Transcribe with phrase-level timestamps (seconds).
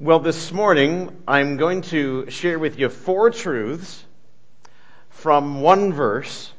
[0.00, 4.04] Well, this morning I'm going to share with you four truths
[5.10, 6.52] from one verse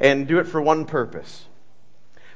[0.00, 1.44] and do it for one purpose.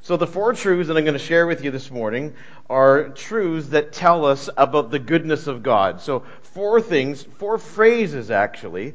[0.02, 2.34] So, the four truths that I'm going to share with you this morning
[2.70, 6.00] are truths that tell us about the goodness of God.
[6.00, 8.94] So, four things, four phrases actually,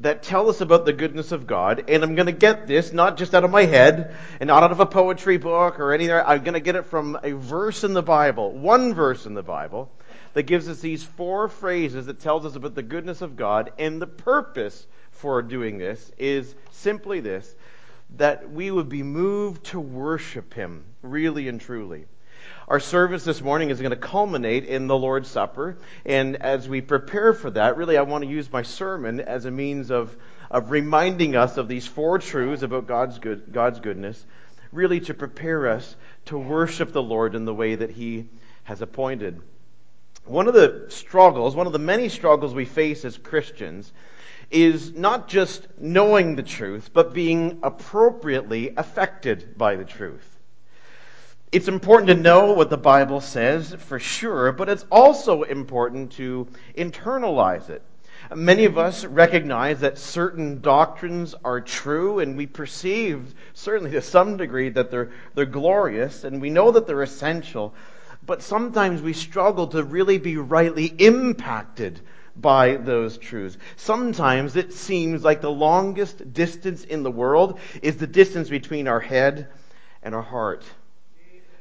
[0.00, 1.84] that tell us about the goodness of God.
[1.88, 4.72] And I'm going to get this not just out of my head and not out
[4.72, 6.14] of a poetry book or anything.
[6.14, 9.42] I'm going to get it from a verse in the Bible, one verse in the
[9.42, 9.90] Bible
[10.34, 13.72] that gives us these four phrases that tells us about the goodness of God.
[13.78, 17.54] And the purpose for doing this is simply this
[18.16, 22.06] that we would be moved to worship Him, really and truly.
[22.66, 25.76] Our service this morning is going to culminate in the Lord's Supper.
[26.04, 29.50] And as we prepare for that, really, I want to use my sermon as a
[29.52, 30.16] means of,
[30.50, 34.24] of reminding us of these four truths about God's, good, God's goodness,
[34.72, 35.94] really to prepare us
[36.26, 38.28] to worship the Lord in the way that He
[38.64, 39.40] has appointed
[40.30, 43.92] one of the struggles, one of the many struggles we face as Christians,
[44.50, 50.26] is not just knowing the truth, but being appropriately affected by the truth.
[51.52, 56.46] It's important to know what the Bible says for sure, but it's also important to
[56.76, 57.82] internalize it.
[58.32, 64.36] Many of us recognize that certain doctrines are true, and we perceive, certainly to some
[64.36, 67.74] degree, that they're, they're glorious, and we know that they're essential
[68.24, 72.00] but sometimes we struggle to really be rightly impacted
[72.36, 73.58] by those truths.
[73.76, 79.00] Sometimes it seems like the longest distance in the world is the distance between our
[79.00, 79.48] head
[80.02, 80.64] and our heart.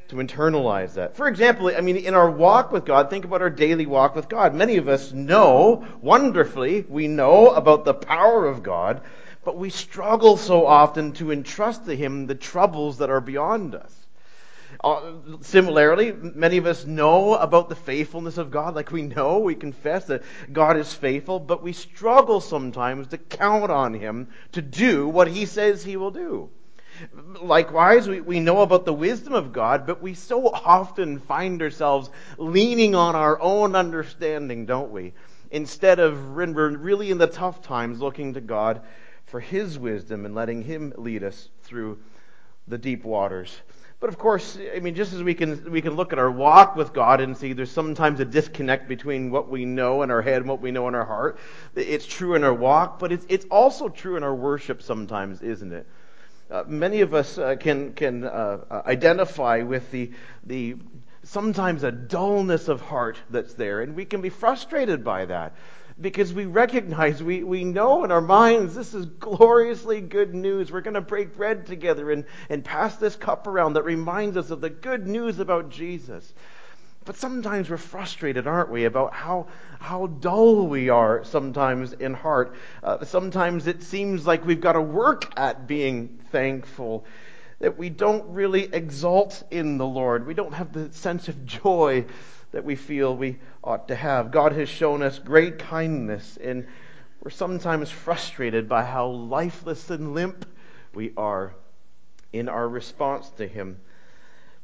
[0.10, 1.16] To internalize that.
[1.16, 4.28] For example, I mean, in our walk with God, think about our daily walk with
[4.28, 4.56] God.
[4.56, 9.02] Many of us know, wonderfully, we know about the power of God,
[9.44, 13.94] but we struggle so often to entrust to Him the troubles that are beyond us.
[14.84, 18.76] Uh, similarly, many of us know about the faithfulness of God.
[18.76, 23.72] Like we know, we confess that God is faithful, but we struggle sometimes to count
[23.72, 26.50] on Him to do what He says He will do.
[27.42, 32.10] Likewise, we, we know about the wisdom of God, but we so often find ourselves
[32.38, 35.14] leaning on our own understanding, don't we?
[35.52, 38.82] Instead of really in the tough times looking to God
[39.26, 42.00] for His wisdom and letting Him lead us through
[42.68, 43.56] the deep waters.
[44.00, 46.78] But of course, I mean, just as we can, we can look at our walk
[46.78, 50.38] with God and see there's sometimes a disconnect between what we know in our head
[50.38, 51.38] and what we know in our heart.
[51.76, 55.74] It's true in our walk, but it's, it's also true in our worship sometimes, isn't
[55.74, 55.86] it?
[56.50, 60.12] Uh, many of us uh, can, can uh, uh identify with the,
[60.46, 60.78] the
[61.24, 65.54] sometimes a dullness of heart that's there, and we can be frustrated by that
[66.02, 70.72] because we recognize, we, we know in our minds this is gloriously good news.
[70.72, 74.50] We're going to break bread together and, and pass this cup around that reminds us
[74.50, 76.34] of the good news about Jesus.
[77.06, 79.48] But sometimes we're frustrated, aren't we, about how,
[79.80, 82.56] how dull we are sometimes in heart.
[82.84, 87.06] Uh, sometimes it seems like we've got to work at being thankful,
[87.60, 90.28] that we don't really exalt in the Lord.
[90.28, 92.06] We don't have the sense of joy
[92.52, 94.32] that we feel we ought to have.
[94.32, 96.68] God has shown us great kindness, and
[97.22, 100.46] we're sometimes frustrated by how lifeless and limp
[100.94, 101.54] we are
[102.34, 103.80] in our response to Him.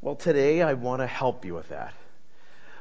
[0.01, 1.93] Well, today I want to help you with that.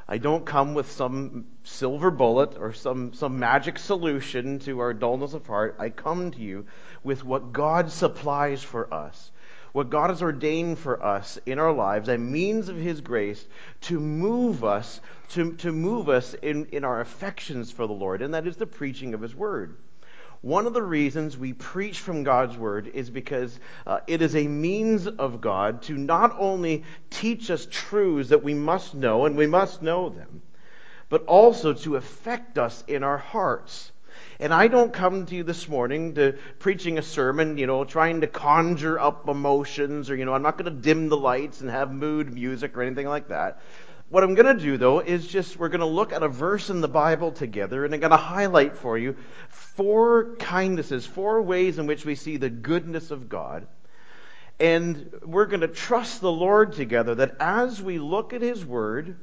[0.07, 5.33] I don't come with some silver bullet or some, some magic solution to our dullness
[5.33, 5.77] of heart.
[5.79, 6.67] I come to you
[7.03, 9.31] with what God supplies for us
[9.75, 13.45] what God has ordained for us in our lives, a means of His grace
[13.81, 18.33] to move us, to, to move us in, in our affections for the Lord, and
[18.33, 19.75] that is the preaching of His Word.
[20.39, 24.47] One of the reasons we preach from God's Word is because uh, it is a
[24.47, 29.45] means of God to not only teach us truths that we must know, and we
[29.45, 30.41] must know them,
[31.09, 33.91] but also to affect us in our hearts.
[34.39, 38.21] And I don't come to you this morning to preaching a sermon, you know, trying
[38.21, 41.69] to conjure up emotions or, you know, I'm not going to dim the lights and
[41.69, 43.61] have mood music or anything like that.
[44.09, 46.69] What I'm going to do, though, is just we're going to look at a verse
[46.69, 49.15] in the Bible together, and I'm going to highlight for you
[49.49, 53.67] four kindnesses, four ways in which we see the goodness of God.
[54.59, 59.17] And we're going to trust the Lord together that as we look at His Word,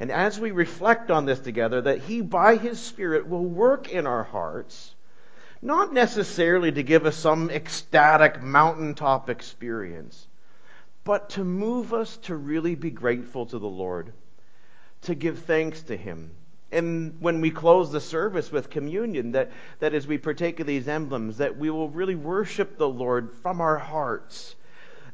[0.00, 4.06] and as we reflect on this together, that He, by His Spirit, will work in
[4.06, 4.94] our hearts,
[5.62, 10.26] not necessarily to give us some ecstatic mountaintop experience,
[11.04, 14.12] but to move us to really be grateful to the Lord,
[15.02, 16.30] to give thanks to Him.
[16.72, 20.88] And when we close the service with communion, that, that as we partake of these
[20.88, 24.56] emblems, that we will really worship the Lord from our hearts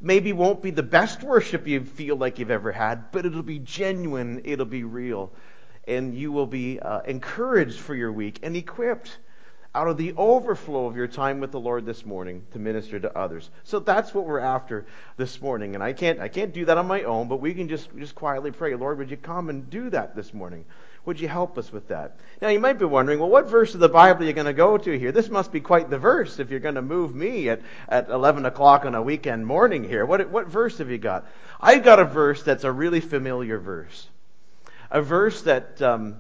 [0.01, 3.59] maybe won't be the best worship you feel like you've ever had, but it'll be
[3.59, 5.33] genuine, it'll be real.
[5.87, 9.19] and you will be uh, encouraged for your week and equipped
[9.75, 13.17] out of the overflow of your time with the Lord this morning to minister to
[13.19, 13.51] others.
[13.65, 14.87] So that's what we're after
[15.17, 15.75] this morning.
[15.75, 18.15] And I can't I can't do that on my own, but we can just just
[18.15, 20.65] quietly pray, Lord, would you come and do that this morning?
[21.07, 22.19] Would you help us with that?
[22.43, 24.53] Now you might be wondering, well, what verse of the Bible are you going to
[24.53, 25.13] go to here?
[25.13, 28.45] This must be quite the verse if you're going to move me at, at 11
[28.45, 30.05] o'clock on a weekend morning here.
[30.05, 31.27] What, what verse have you got?
[31.61, 34.09] I've got a verse that's a really familiar verse.
[34.91, 36.17] A verse that um,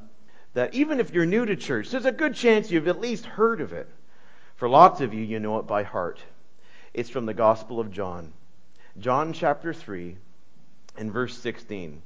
[0.54, 3.60] that even if you're new to church, there's a good chance you've at least heard
[3.60, 3.88] of it.
[4.56, 6.18] For lots of you, you know it by heart.
[6.92, 8.32] It's from the Gospel of John.
[8.98, 10.16] John chapter 3
[10.98, 12.02] and verse 16.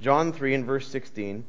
[0.00, 1.44] John 3 and verse 16.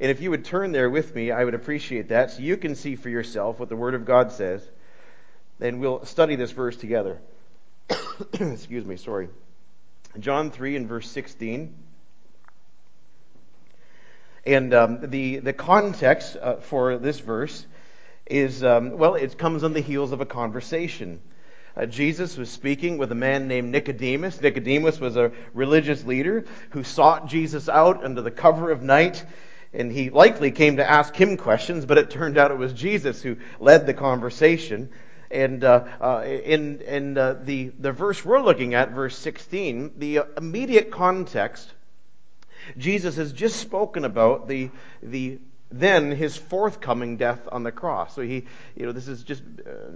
[0.00, 2.74] And if you would turn there with me, I would appreciate that so you can
[2.74, 4.66] see for yourself what the Word of God says.
[5.60, 7.20] And we'll study this verse together.
[8.32, 9.28] Excuse me, sorry.
[10.18, 11.74] John 3 and verse 16.
[14.46, 17.66] And um, the, the context uh, for this verse
[18.24, 21.20] is, um, well, it comes on the heels of a conversation.
[21.76, 24.40] Uh, Jesus was speaking with a man named Nicodemus.
[24.40, 29.22] Nicodemus was a religious leader who sought Jesus out under the cover of night.
[29.72, 33.22] And he likely came to ask him questions, but it turned out it was Jesus
[33.22, 34.90] who led the conversation.
[35.30, 40.22] And uh, uh, in, in uh, the, the verse we're looking at, verse 16, the
[40.36, 41.72] immediate context
[42.76, 44.70] Jesus has just spoken about the,
[45.02, 45.38] the
[45.70, 48.14] then his forthcoming death on the cross.
[48.14, 49.42] So he, you know, this is just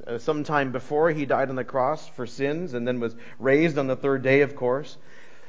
[0.06, 3.76] uh, some time before he died on the cross for sins and then was raised
[3.76, 4.96] on the third day, of course.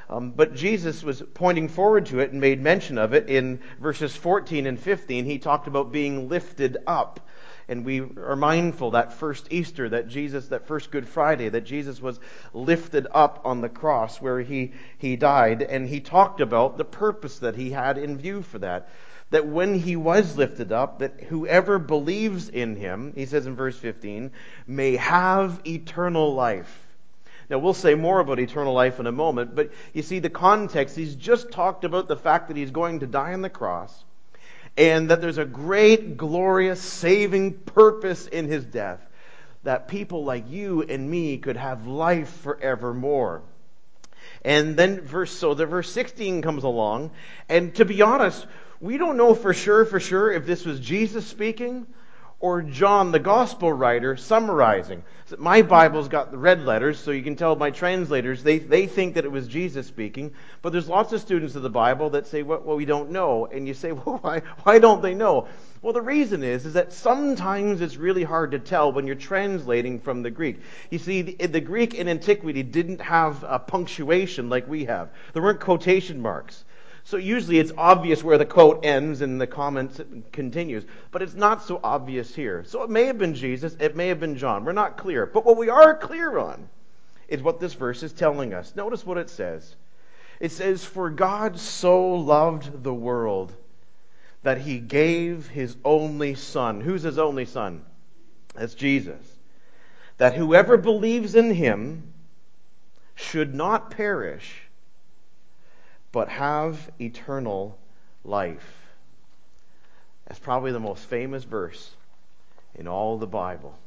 [0.10, 4.16] Um, but Jesus was pointing forward to it and made mention of it in verses
[4.16, 5.26] 14 and 15.
[5.26, 7.20] He talked about being lifted up
[7.68, 12.02] and we are mindful that first Easter, that Jesus, that first Good Friday, that Jesus
[12.02, 12.20] was
[12.54, 17.40] lifted up on the cross where he, he died, and he talked about the purpose
[17.40, 18.90] that he had in view for that.
[19.32, 23.78] That when he was lifted up, that whoever believes in him, he says in verse
[23.78, 24.32] 15,
[24.68, 26.85] may have eternal life.
[27.50, 30.96] Now, we'll say more about eternal life in a moment, but you see the context.
[30.96, 34.04] He's just talked about the fact that he's going to die on the cross
[34.78, 39.00] and that there's a great, glorious, saving purpose in his death,
[39.64, 43.42] that people like you and me could have life forevermore.
[44.44, 47.12] And then verse, so the verse 16 comes along,
[47.48, 48.46] and to be honest,
[48.82, 51.88] we don't know for sure, for sure, if this was Jesus speaking
[52.40, 55.04] or John, the gospel writer, summarizing.
[55.38, 59.16] My Bible's got the red letters, so you can tell my translators, they, they think
[59.16, 60.34] that it was Jesus speaking.
[60.62, 63.46] But there's lots of students of the Bible that say, well, well we don't know.
[63.46, 65.48] And you say, well, why, why don't they know?
[65.82, 70.00] Well, the reason is, is that sometimes it's really hard to tell when you're translating
[70.00, 70.60] from the Greek.
[70.90, 75.10] You see, the, the Greek in antiquity didn't have a punctuation like we have.
[75.34, 76.65] There weren't quotation marks.
[77.06, 81.64] So usually it's obvious where the quote ends and the comment continues, but it's not
[81.64, 82.64] so obvious here.
[82.66, 84.66] So it may have been Jesus, it may have been John.
[84.66, 85.28] We're not clear.
[85.28, 86.68] But what we are clear on
[87.28, 88.76] is what this verse is telling us.
[88.76, 89.76] Notice what it says.
[90.40, 93.54] It says, For God so loved the world
[94.42, 96.82] that he gave his only Son.
[96.82, 97.86] Who's his only Son?
[98.56, 99.22] That's Jesus.
[100.18, 102.14] That whoever believes in him
[103.14, 104.65] should not perish
[106.16, 107.78] but have eternal
[108.24, 108.78] life.
[110.26, 111.94] That's probably the most famous verse
[112.74, 113.78] in all the Bible.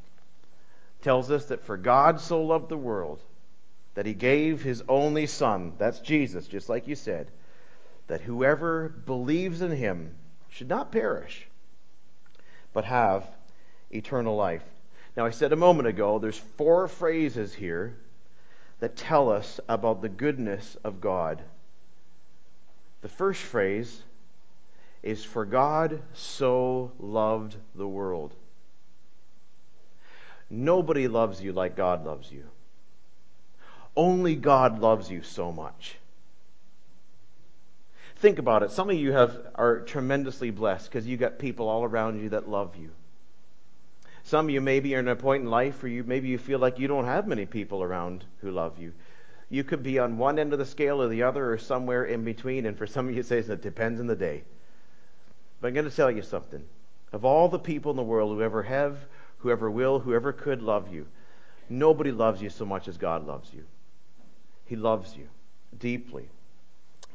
[0.99, 3.19] It tells us that for God so loved the world
[3.95, 7.31] that he gave his only son, that's Jesus, just like you said,
[8.05, 10.13] that whoever believes in him
[10.49, 11.47] should not perish,
[12.73, 13.25] but have
[13.89, 14.63] eternal life.
[15.17, 17.97] Now, I said a moment ago, there's four phrases here
[18.81, 21.41] that tell us about the goodness of God.
[23.01, 24.03] The first phrase
[25.01, 28.33] is For God so loved the world.
[30.49, 32.45] Nobody loves you like God loves you.
[33.95, 35.97] Only God loves you so much.
[38.17, 38.71] Think about it.
[38.71, 42.49] Some of you have, are tremendously blessed because you've got people all around you that
[42.49, 42.89] love you.
[44.23, 46.59] Some of you maybe are in a point in life where you maybe you feel
[46.59, 48.93] like you don't have many people around who love you.
[49.49, 52.23] You could be on one end of the scale or the other or somewhere in
[52.23, 52.65] between.
[52.65, 54.43] And for some of you, say it depends on the day.
[55.59, 56.63] But I'm going to tell you something.
[57.11, 58.97] Of all the people in the world who ever have,
[59.39, 61.07] whoever will, whoever could love you,
[61.67, 63.63] nobody loves you so much as God loves you.
[64.65, 65.27] He loves you
[65.79, 66.29] deeply,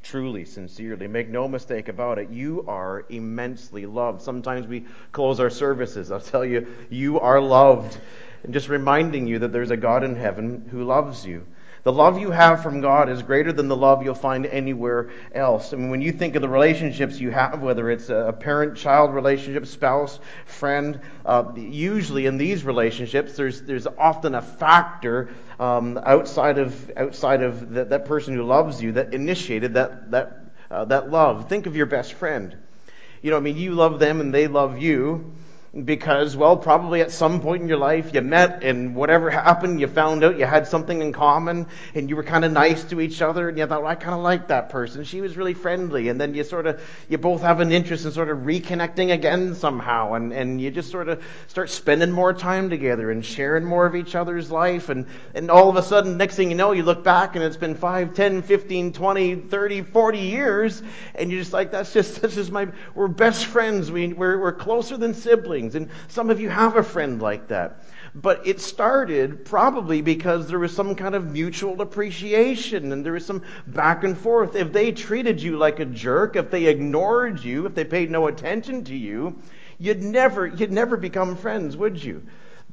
[0.02, 1.06] truly, sincerely.
[1.06, 2.30] Make no mistake about it.
[2.30, 4.22] You are immensely loved.
[4.22, 6.10] Sometimes we close our services.
[6.10, 7.96] I'll tell you, you are loved.
[8.42, 11.46] And just reminding you that there's a God in heaven who loves you
[11.84, 15.74] The love you have from God is greater than the love you'll find anywhere else.
[15.74, 19.14] I mean, when you think of the relationships you have, whether it's a parent child
[19.14, 25.28] relationship, spouse, friend, uh, usually in these relationships, there's, there's often a factor
[25.60, 30.40] um, outside of, outside of that, that person who loves you that initiated that, that,
[30.70, 31.50] uh, that love.
[31.50, 32.56] Think of your best friend.
[33.20, 35.34] You know, I mean, you love them and they love you
[35.82, 39.88] because, well, probably at some point in your life you met and whatever happened, you
[39.88, 41.66] found out you had something in common
[41.96, 44.14] and you were kind of nice to each other and you thought, well, I kind
[44.14, 45.02] of like that person.
[45.02, 46.08] She was really friendly.
[46.08, 49.56] And then you sort of, you both have an interest in sort of reconnecting again
[49.56, 53.84] somehow and, and you just sort of start spending more time together and sharing more
[53.84, 54.90] of each other's life.
[54.90, 57.56] And, and all of a sudden, next thing you know, you look back and it's
[57.56, 60.82] been 5, 10, 15, 20, 30, 40 years
[61.16, 63.90] and you're just like, that's just, that's just my, we're best friends.
[63.90, 65.74] We, we're, we're closer than siblings things.
[65.74, 67.82] And some of you have a friend like that.
[68.14, 73.26] But it started probably because there was some kind of mutual appreciation and there was
[73.26, 74.54] some back and forth.
[74.54, 78.28] If they treated you like a jerk, if they ignored you, if they paid no
[78.28, 79.40] attention to you,
[79.78, 82.22] you'd never, you'd never become friends, would you?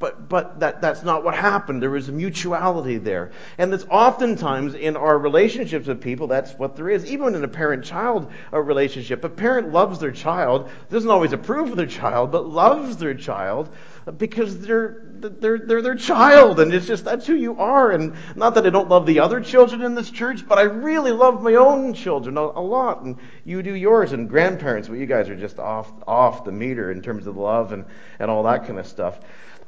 [0.02, 1.82] But, but that, that's not what happened.
[1.82, 3.32] There was a mutuality there.
[3.60, 7.06] And that's oftentimes in our relationships with people, that's what there is.
[7.06, 11.70] Even in a parent child uh, relationship, a parent loves their child, doesn't always approve
[11.70, 13.70] of their child, but loves their child
[14.18, 16.60] because they're, they're, they're their child.
[16.60, 17.92] And it's just, that's who you are.
[17.92, 21.12] And not that I don't love the other children in this church, but I really
[21.12, 23.04] love my own children a, a lot.
[23.04, 24.14] And you do yours.
[24.14, 27.72] And grandparents, well, you guys are just off, off the meter in terms of love
[27.72, 27.86] and,
[28.18, 29.20] and all that kind of stuff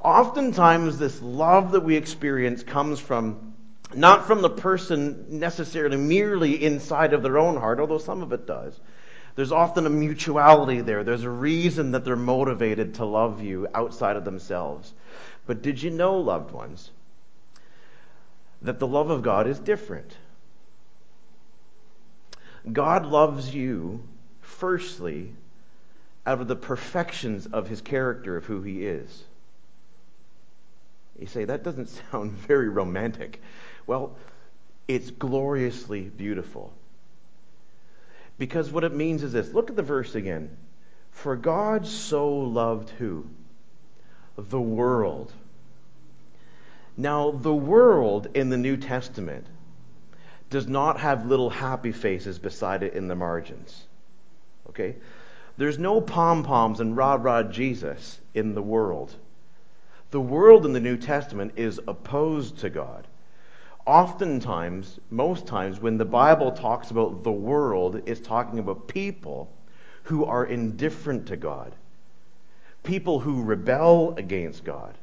[0.03, 3.53] oftentimes this love that we experience comes from
[3.95, 8.47] not from the person necessarily merely inside of their own heart, although some of it
[8.47, 8.79] does.
[9.35, 11.03] There's often a mutuality there.
[11.03, 14.93] There's a reason that they're motivated to love you outside of themselves.
[15.45, 16.91] But did you know, loved ones,
[18.61, 20.15] that the love of God is different?
[22.71, 24.03] God loves you,
[24.41, 25.33] firstly,
[26.25, 29.23] out of the perfections of his character, of who he is.
[31.19, 33.41] You say, that doesn't sound very romantic.
[33.85, 34.15] Well,
[34.87, 36.73] it's gloriously beautiful.
[38.37, 40.57] Because what it means is this look at the verse again.
[41.11, 43.27] For God so loved who?
[44.37, 45.31] The world.
[46.97, 49.45] Now, the world in the New Testament
[50.49, 53.83] does not have little happy faces beside it in the margins.
[54.69, 54.95] Okay?
[55.57, 59.15] There's no pom poms and rah rah Jesus in the world.
[60.13, 63.07] The world in the New Testament is opposed to God.
[63.87, 69.49] Oftentimes, most times, when the Bible talks about the world, it's talking about people
[70.03, 71.73] who are indifferent to God,
[72.83, 74.99] people who rebel against God.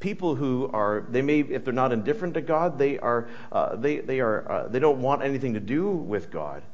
[0.00, 4.00] People who are they may if they're not indifferent to god they are uh, they,
[4.00, 6.64] they are uh, they don't want anything to do with god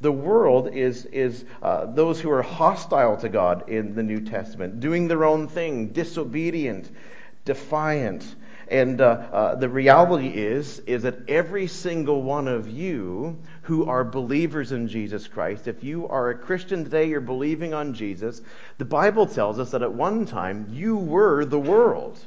[0.00, 4.80] the world is, is uh, those who are hostile to God in the New Testament,
[4.80, 6.90] doing their own thing, disobedient,
[7.44, 8.34] defiant.
[8.68, 14.04] And uh, uh, the reality is, is that every single one of you who are
[14.04, 18.42] believers in Jesus Christ, if you are a Christian today, you're believing on Jesus,
[18.78, 22.18] the Bible tells us that at one time you were the world.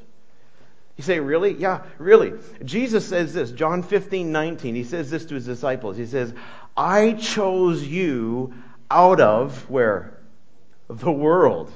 [1.00, 1.54] You say, really?
[1.54, 2.34] Yeah, really.
[2.66, 4.76] Jesus says this, John 15, 19.
[4.76, 5.96] He says this to his disciples.
[5.96, 6.34] He says,
[6.80, 8.54] I chose you
[8.90, 10.18] out of where?
[10.88, 11.70] The world.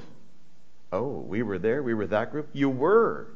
[0.90, 1.82] Oh, we were there.
[1.82, 2.48] We were that group.
[2.54, 3.28] You were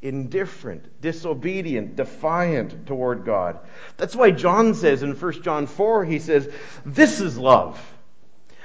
[0.00, 3.58] indifferent, disobedient, defiant toward God.
[3.98, 6.50] That's why John says in 1 John 4, he says,
[6.86, 7.78] This is love.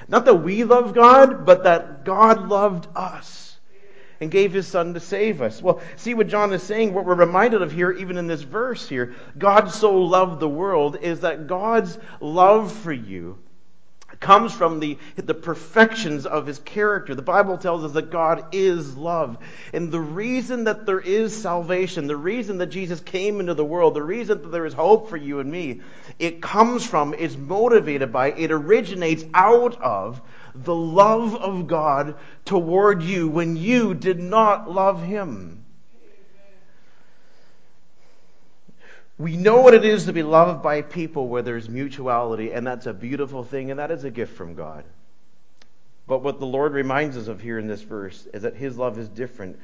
[0.08, 3.47] Not that we love God, but that God loved us
[4.20, 5.62] and gave his son to save us.
[5.62, 8.88] Well, see what John is saying, what we're reminded of here, even in this verse
[8.88, 9.14] here.
[9.38, 13.38] God so loved the world is that God's love for you
[14.20, 17.16] comes from the, the perfections of his character.
[17.16, 19.38] The Bible tells us that God is love.
[19.74, 23.94] And the reason that there is salvation, the reason that Jesus came into the world,
[23.94, 25.82] the reason that there is hope for you and me,
[26.20, 30.22] it comes from, is motivated by, it originates out of
[30.56, 35.64] the love of God toward you when you did not love Him.
[39.18, 42.86] We know what it is to be loved by people where there's mutuality, and that's
[42.86, 44.84] a beautiful thing, and that is a gift from God.
[46.08, 48.98] But what the Lord reminds us of here in this verse is that His love
[49.00, 49.60] is different.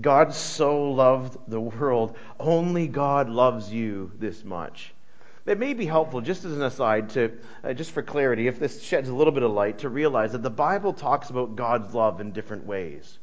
[0.00, 2.16] God so loved the world.
[2.40, 4.92] Only God loves you this much.
[5.46, 8.82] It may be helpful, just as an aside, to uh, just for clarity, if this
[8.82, 12.20] sheds a little bit of light, to realize that the Bible talks about God's love
[12.20, 13.18] in different ways.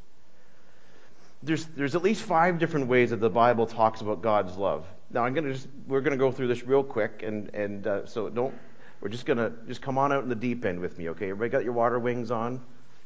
[1.42, 4.86] There's, there's at least five different ways that the Bible talks about God's love.
[5.10, 8.28] Now I'm gonna just we're gonna go through this real quick, and and uh, so
[8.28, 8.54] don't.
[9.00, 11.30] We're just gonna just come on out in the deep end with me, okay?
[11.30, 12.60] Everybody got your water wings on,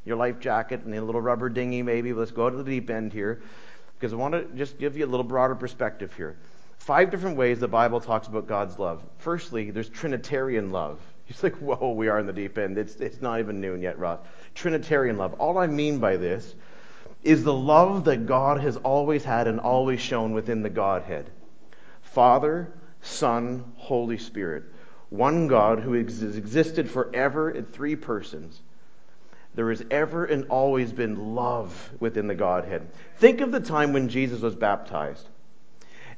[0.04, 2.12] your life jacket, and a little rubber dinghy maybe.
[2.12, 3.42] Let's go to the deep end here,
[3.98, 6.36] because I want to just give you a little broader perspective here.
[6.78, 9.02] Five different ways the Bible talks about God's love.
[9.18, 11.00] Firstly, there's Trinitarian love.
[11.26, 12.78] He's like, whoa, we are in the deep end.
[12.78, 14.20] It's, it's not even noon yet, Ross.
[14.54, 15.34] Trinitarian love.
[15.34, 16.54] All I mean by this
[17.22, 21.28] is the love that God has always had and always shown within the Godhead
[22.18, 24.64] Father, Son, Holy Spirit.
[25.08, 28.60] One God who has existed forever in three persons.
[29.54, 32.88] There has ever and always been love within the Godhead.
[33.18, 35.28] Think of the time when Jesus was baptized.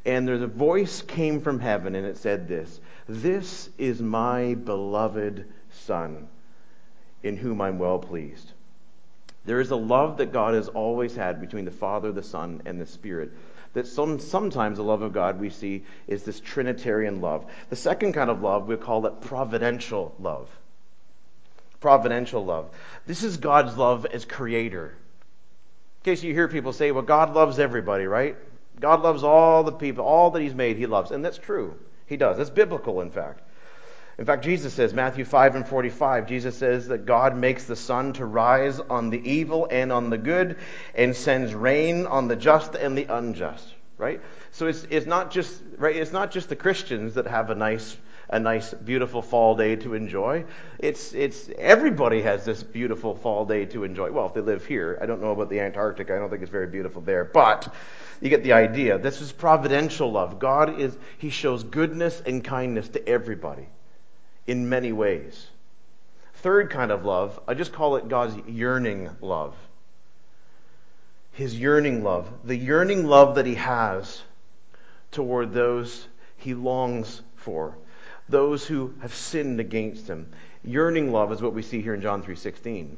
[0.06, 5.52] And there's a voice came from heaven and it said this This is my beloved
[5.70, 6.28] Son,
[7.22, 8.52] in whom I'm well pleased.
[9.44, 12.80] There is a love that God has always had between the Father, the Son, and
[12.80, 13.32] the Spirit.
[13.72, 17.46] That some, sometimes the love of God we see is this Trinitarian love.
[17.68, 20.48] The second kind of love, we call it providential love.
[21.80, 22.68] Providential love.
[23.06, 24.96] This is God's love as creator.
[26.00, 28.36] In case you hear people say, well, God loves everybody, right?
[28.80, 31.10] God loves all the people, all that He's made, He loves.
[31.10, 31.74] And that's true.
[32.06, 32.38] He does.
[32.38, 33.42] That's biblical, in fact.
[34.20, 38.12] In fact, Jesus says, Matthew 5 and 45, Jesus says that God makes the sun
[38.12, 40.58] to rise on the evil and on the good
[40.94, 44.20] and sends rain on the just and the unjust, right?
[44.50, 47.96] So it's, it's not just, right, it's not just the Christians that have a nice,
[48.28, 50.44] a nice, beautiful fall day to enjoy.
[50.78, 54.10] It's, it's, everybody has this beautiful fall day to enjoy.
[54.10, 54.98] Well, if they live here.
[55.00, 56.10] I don't know about the Antarctic.
[56.10, 57.24] I don't think it's very beautiful there.
[57.24, 57.74] But,
[58.20, 58.98] you get the idea.
[58.98, 60.38] This is providential love.
[60.38, 63.66] God is, He shows goodness and kindness to everybody
[64.50, 65.46] in many ways.
[66.34, 69.54] Third kind of love, I just call it God's yearning love.
[71.30, 72.28] His yearning love.
[72.42, 74.22] The yearning love that He has
[75.12, 76.04] toward those
[76.36, 77.78] He longs for,
[78.28, 80.32] those who have sinned against Him.
[80.64, 82.96] Yearning love is what we see here in John 3:16.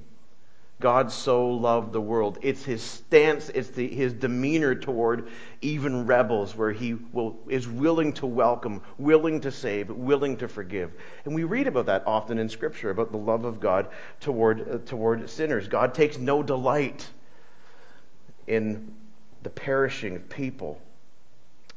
[0.82, 2.38] God so loved the world.
[2.42, 5.28] It's his stance, it's the, his demeanor toward
[5.62, 10.92] even rebels, where he will, is willing to welcome, willing to save, willing to forgive.
[11.24, 13.88] And we read about that often in Scripture, about the love of God
[14.20, 15.68] toward, uh, toward sinners.
[15.68, 17.08] God takes no delight
[18.48, 18.92] in
[19.44, 20.82] the perishing of people.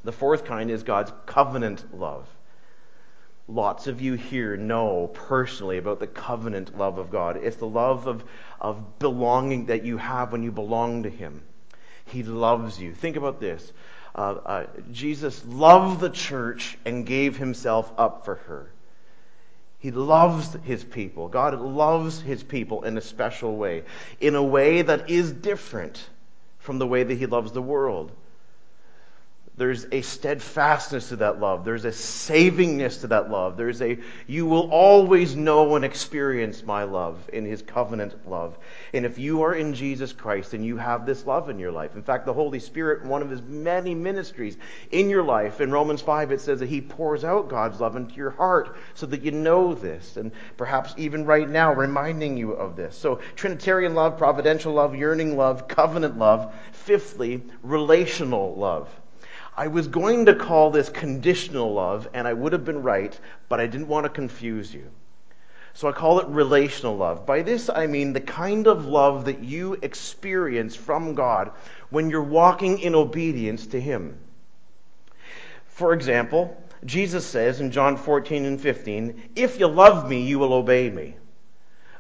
[0.04, 2.28] The fourth kind is God's covenant love.
[3.48, 7.38] Lots of you here know personally about the covenant love of God.
[7.38, 8.24] It's the love of,
[8.60, 11.44] of belonging that you have when you belong to Him.
[12.06, 12.94] He loves you.
[12.94, 13.72] Think about this.
[14.16, 18.72] Uh, uh, Jesus loved the church and gave Himself up for her.
[19.86, 21.28] He loves his people.
[21.28, 23.84] God loves his people in a special way,
[24.20, 26.04] in a way that is different
[26.58, 28.12] from the way that he loves the world.
[29.58, 31.63] There's a steadfastness to that love.
[31.63, 33.56] There's a savingness to that love.
[33.56, 38.58] There's a, you will always know and experience my love in his covenant love.
[38.94, 41.96] And if you are in Jesus Christ and you have this love in your life,
[41.96, 44.58] in fact, the Holy Spirit, one of his many ministries
[44.91, 48.15] in your life, in Romans 5, it says that he pours out God's love into
[48.15, 50.18] your heart so that you know this.
[50.18, 52.98] And perhaps even right now, reminding you of this.
[52.98, 56.54] So, Trinitarian love, providential love, yearning love, covenant love.
[56.74, 58.89] Fifthly, relational love.
[59.58, 63.60] I was going to call this conditional love, and I would have been right, but
[63.60, 64.91] I didn't want to confuse you.
[65.74, 67.26] So I call it relational love.
[67.26, 71.52] By this I mean the kind of love that you experience from God
[71.89, 74.18] when you're walking in obedience to Him.
[75.68, 80.54] For example, Jesus says in John 14 and 15, If you love me, you will
[80.54, 81.15] obey me.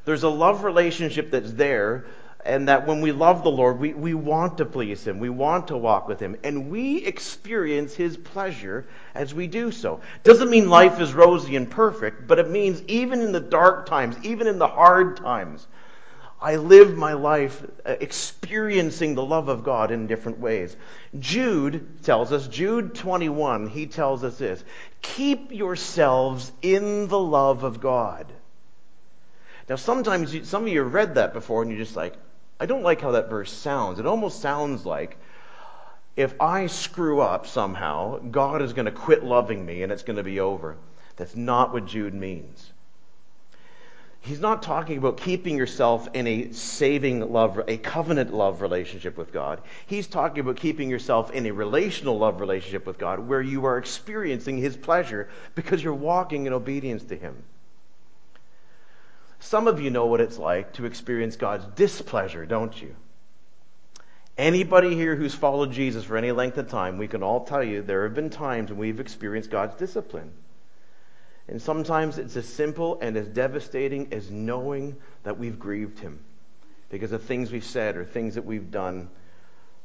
[0.05, 2.05] There's a love relationship that's there
[2.45, 5.19] and that when we love the Lord, we, we want to please Him.
[5.19, 6.37] We want to walk with Him.
[6.43, 10.01] And we experience His pleasure as we do so.
[10.23, 14.15] Doesn't mean life is rosy and perfect, but it means even in the dark times,
[14.23, 15.65] even in the hard times,
[16.39, 20.75] I live my life uh, experiencing the love of God in different ways.
[21.17, 24.63] Jude tells us, Jude 21, he tells us this
[25.01, 28.31] keep yourselves in the love of God.
[29.67, 32.15] Now, sometimes you, some of you have read that before and you're just like,
[32.59, 33.99] I don't like how that verse sounds.
[33.99, 35.17] It almost sounds like
[36.15, 40.17] if I screw up somehow, God is going to quit loving me and it's going
[40.17, 40.77] to be over.
[41.17, 42.71] That's not what Jude means.
[44.21, 49.31] He's not talking about keeping yourself in a saving love, a covenant love relationship with
[49.31, 49.61] God.
[49.85, 53.77] He's talking about keeping yourself in a relational love relationship with God where you are
[53.77, 57.35] experiencing His pleasure because you're walking in obedience to Him.
[59.45, 62.95] Some of you know what it's like to experience God's displeasure, don't you?
[64.39, 67.83] Anybody here who's followed Jesus for any length of time, we can all tell you
[67.83, 70.31] there have been times when we've experienced God's discipline.
[71.47, 76.25] And sometimes it's as simple and as devastating as knowing that we've grieved Him
[76.89, 79.09] because of things we've said or things that we've done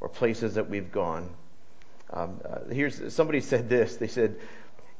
[0.00, 1.28] or places that we've gone.
[2.08, 3.96] Um, uh, here's somebody said this.
[3.96, 4.36] They said,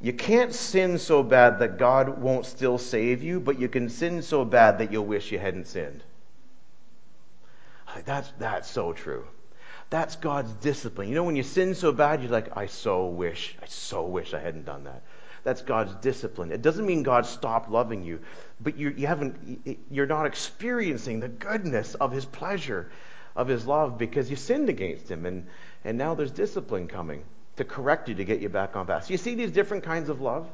[0.03, 4.23] "You can't sin so bad that God won't still save you, but you can sin
[4.23, 6.03] so bad that you'll wish you hadn't sinned."
[8.07, 9.27] That's that's so true.
[9.91, 11.09] That's God's discipline.
[11.09, 14.33] You know, when you sin so bad, you're like, "I so wish, I so wish
[14.33, 15.03] I hadn't done that."
[15.45, 16.51] That's God's discipline.
[16.51, 18.21] It doesn't mean God stopped loving you,
[18.59, 22.91] but you, you haven't, you're not experiencing the goodness of His pleasure,
[23.37, 25.47] of His love, because you sinned against Him, and
[25.85, 27.23] and now there's discipline coming
[27.57, 29.07] to correct you to get you back on path.
[29.07, 30.49] So you see these different kinds of love.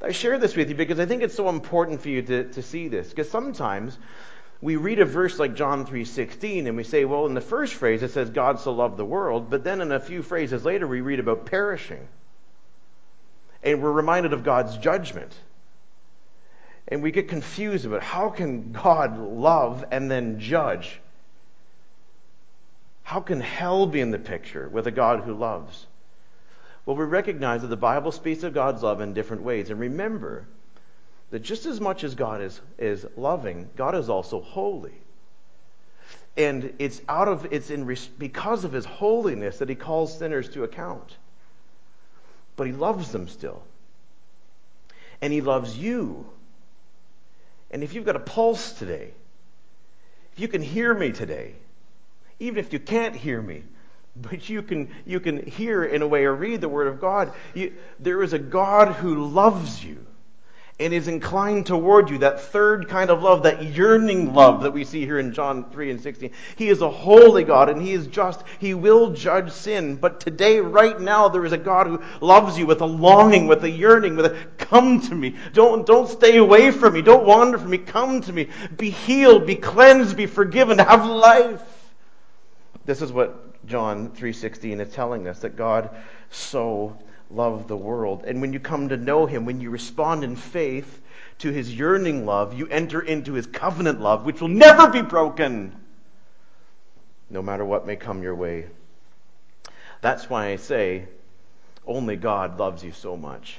[0.00, 2.62] I share this with you because I think it's so important for you to, to
[2.62, 3.08] see this.
[3.08, 3.96] Because sometimes
[4.60, 8.02] we read a verse like John 3:16 and we say, well, in the first phrase
[8.02, 11.00] it says God so loved the world, but then in a few phrases later we
[11.00, 12.08] read about perishing
[13.62, 15.32] and we're reminded of God's judgment.
[16.88, 21.00] And we get confused about how can God love and then judge?
[23.04, 25.86] How can hell be in the picture with a God who loves?
[26.84, 29.70] Well, we recognize that the Bible speaks of God's love in different ways.
[29.70, 30.46] And remember
[31.30, 34.94] that just as much as God is, is loving, God is also holy.
[36.36, 40.64] And it's out of it's in because of his holiness that he calls sinners to
[40.64, 41.16] account
[42.56, 43.62] but he loves them still.
[45.20, 46.26] And he loves you.
[47.70, 49.12] And if you've got a pulse today,
[50.32, 51.54] if you can hear me today,
[52.38, 53.62] even if you can't hear me,
[54.14, 57.32] but you can, you can hear in a way or read the Word of God,
[57.54, 60.06] you, there is a God who loves you
[60.78, 62.18] and is inclined toward you.
[62.18, 65.92] That third kind of love, that yearning love that we see here in John 3
[65.92, 66.30] and 16.
[66.56, 68.42] He is a holy God and He is just.
[68.58, 69.96] He will judge sin.
[69.96, 73.64] But today, right now, there is a God who loves you with a longing, with
[73.64, 75.36] a yearning, with a come to me.
[75.52, 77.02] Don't, don't stay away from me.
[77.02, 77.78] Don't wander from me.
[77.78, 78.48] Come to me.
[78.76, 81.62] Be healed, be cleansed, be forgiven, have life.
[82.84, 85.90] This is what John 3:16 is telling us that God
[86.30, 86.98] so
[87.30, 88.24] loved the world.
[88.26, 91.00] And when you come to know him, when you respond in faith
[91.38, 95.74] to his yearning love, you enter into his covenant love, which will never be broken,
[97.30, 98.66] no matter what may come your way.
[100.00, 101.06] That's why I say,
[101.86, 103.58] only God loves you so much.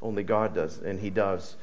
[0.00, 1.56] Only God does, and he does.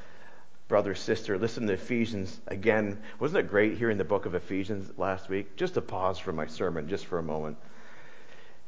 [0.68, 3.00] Brother, sister, listen to Ephesians again.
[3.20, 5.56] Wasn't it great hearing the book of Ephesians last week?
[5.56, 7.58] Just a pause from my sermon, just for a moment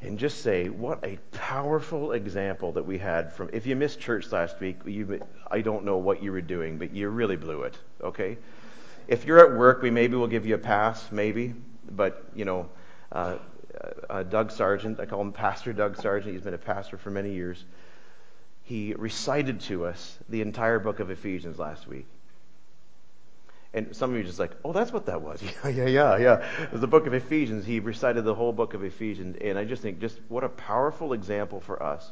[0.01, 4.31] and just say what a powerful example that we had from if you missed church
[4.31, 7.77] last week you i don't know what you were doing but you really blew it
[8.01, 8.37] okay
[9.07, 11.53] if you're at work we maybe will give you a pass maybe
[11.91, 12.69] but you know
[13.11, 13.37] uh,
[14.09, 17.33] uh, doug sargent i call him pastor doug sargent he's been a pastor for many
[17.33, 17.65] years
[18.67, 22.05] he recited to us the entire book of ephesians last week
[23.73, 25.41] and some of you are just like, oh, that's what that was.
[25.63, 26.63] yeah, yeah, yeah, yeah.
[26.63, 27.65] It was the book of Ephesians.
[27.65, 29.37] He recited the whole book of Ephesians.
[29.39, 32.11] And I just think, just what a powerful example for us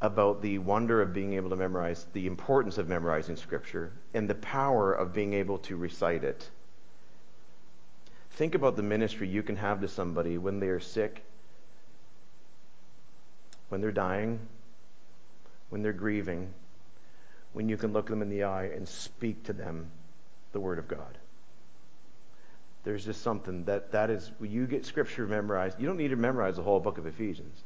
[0.00, 4.34] about the wonder of being able to memorize, the importance of memorizing Scripture, and the
[4.34, 6.48] power of being able to recite it.
[8.30, 11.22] Think about the ministry you can have to somebody when they are sick,
[13.68, 14.38] when they're dying,
[15.70, 16.52] when they're grieving,
[17.52, 19.90] when you can look them in the eye and speak to them
[20.52, 21.18] the Word of God.
[22.84, 25.80] There's just something that that is when you get Scripture memorized.
[25.80, 27.62] You don't need to memorize the whole book of Ephesians.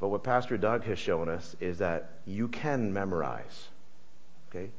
[0.00, 3.68] But what Pastor Doug has shown us is that you can memorize.
[4.50, 4.70] Okay?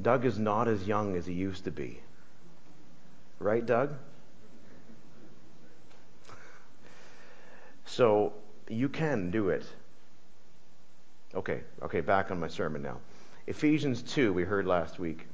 [0.00, 2.00] Doug is not as young as he used to be.
[3.40, 3.94] Right, Doug?
[7.84, 8.32] So
[8.68, 9.66] you can do it.
[11.34, 12.98] Okay, okay, back on my sermon now.
[13.46, 15.26] Ephesians 2, we heard last week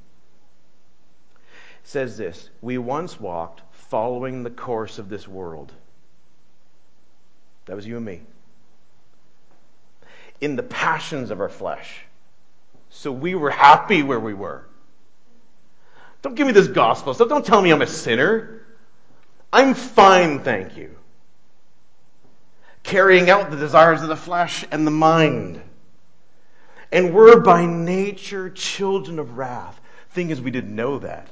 [1.83, 5.71] says this We once walked following the course of this world.
[7.65, 8.21] That was you and me.
[10.41, 12.01] In the passions of our flesh.
[12.89, 14.65] So we were happy where we were.
[16.21, 17.29] Don't give me this gospel stuff.
[17.29, 18.61] Don't tell me I'm a sinner.
[19.51, 20.95] I'm fine, thank you.
[22.83, 25.61] Carrying out the desires of the flesh and the mind.
[26.91, 29.79] And we're by nature children of wrath.
[30.11, 31.29] Thing is, we didn't know that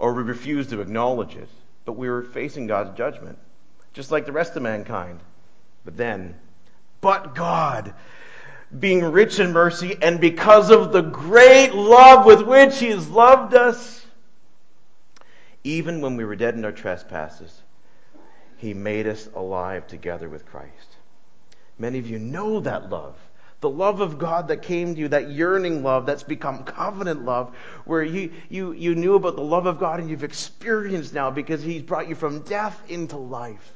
[0.00, 1.48] or we refused to acknowledge it.
[1.84, 3.38] But we were facing God's judgment,
[3.92, 5.20] just like the rest of mankind.
[5.84, 6.34] But then,
[7.00, 7.94] but God,
[8.76, 13.54] being rich in mercy, and because of the great love with which He has loved
[13.54, 14.04] us,
[15.64, 17.62] even when we were dead in our trespasses,
[18.56, 20.96] he made us alive together with Christ.
[21.78, 23.16] Many of you know that love.
[23.60, 27.54] The love of God that came to you, that yearning love that's become covenant love,
[27.84, 31.62] where you, you, you knew about the love of God and you've experienced now because
[31.62, 33.74] He's brought you from death into life.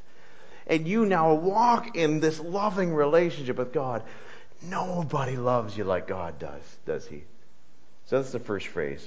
[0.67, 4.03] And you now walk in this loving relationship with God.
[4.63, 7.25] Nobody loves you like God does, does He?
[8.07, 9.07] So that's the first phrase.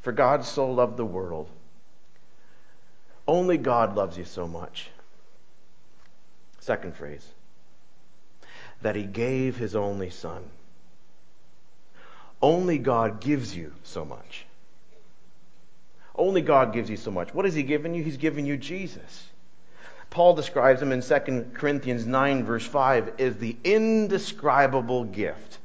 [0.00, 1.50] For God so loved the world.
[3.26, 4.88] Only God loves you so much.
[6.60, 7.26] Second phrase
[8.82, 10.44] that he gave his only son.
[12.40, 14.46] Only God gives you so much.
[16.14, 17.32] Only God gives you so much.
[17.32, 18.02] What has he given you?
[18.02, 19.26] He's given you Jesus.
[20.10, 25.58] Paul describes him in 2 Corinthians 9, verse 5, as the indescribable gift.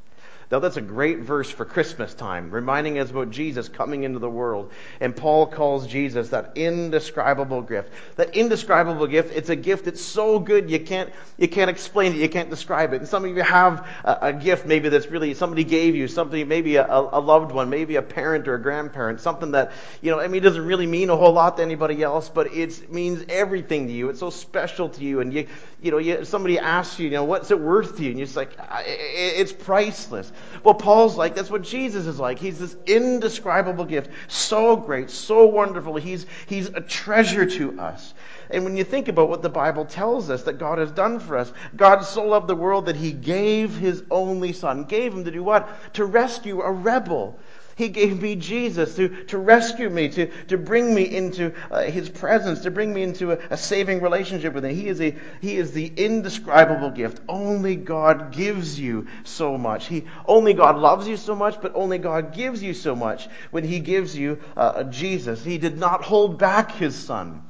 [0.53, 4.29] Now, that's a great verse for Christmas time, reminding us about Jesus coming into the
[4.29, 4.71] world.
[4.99, 7.89] And Paul calls Jesus that indescribable gift.
[8.17, 12.17] That indescribable gift, it's a gift that's so good you can't, you can't explain it,
[12.19, 12.97] you can't describe it.
[12.97, 16.47] And some of you have a, a gift maybe that's really somebody gave you, something,
[16.47, 19.71] maybe a, a, loved one, maybe a parent or a grandparent, something that,
[20.03, 22.53] you know, I mean, it doesn't really mean a whole lot to anybody else, but
[22.53, 24.09] it means everything to you.
[24.09, 25.19] It's so special to you.
[25.19, 25.47] And you,
[25.81, 28.11] you know, you, somebody asks you, you know, what's it worth to you?
[28.11, 28.51] And you're just like,
[28.85, 30.31] it's priceless.
[30.63, 32.39] Well, Paul's like, that's what Jesus is like.
[32.39, 34.10] He's this indescribable gift.
[34.27, 35.95] So great, so wonderful.
[35.95, 38.13] He's, he's a treasure to us.
[38.49, 41.38] And when you think about what the Bible tells us that God has done for
[41.38, 44.84] us, God so loved the world that he gave his only son.
[44.84, 45.67] Gave him to do what?
[45.93, 47.39] To rescue a rebel.
[47.75, 52.07] He gave me Jesus to, to rescue me, to, to bring me into uh, His
[52.07, 54.75] presence, to bring me into a, a, saving relationship with Him.
[54.75, 57.21] He is, a, he is the indescribable gift.
[57.27, 59.88] Only God gives you so much.
[59.88, 63.63] He, only God loves you so much, but only God gives you so much when
[63.63, 65.43] He gives you uh, Jesus.
[65.43, 67.41] He did not hold back His Son,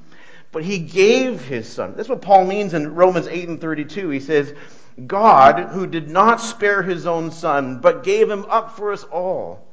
[0.54, 1.96] but He gave His Son.
[1.98, 4.10] That's what Paul means in Romans 8 and 32.
[4.10, 4.54] He says,
[5.06, 9.68] God, who did not spare His own Son, but gave Him up for us all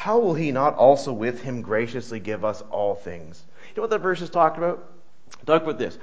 [0.00, 3.44] how will he not also with him graciously give us all things?
[3.68, 4.90] You know what that verse is talking about?
[5.44, 5.98] Talk about this.